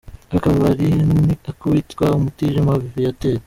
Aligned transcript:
Aka 0.35 0.39
kabari 0.43 0.87
ni 1.25 1.33
ak’uwitwa 1.49 2.05
Mutijima 2.23 2.73
Viateur. 2.91 3.39